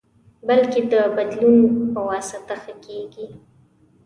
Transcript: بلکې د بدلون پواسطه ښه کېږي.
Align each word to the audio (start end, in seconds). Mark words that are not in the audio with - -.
بلکې 0.47 0.81
د 0.91 0.93
بدلون 1.15 1.57
پواسطه 1.93 2.55
ښه 2.63 2.73
کېږي. 2.85 3.27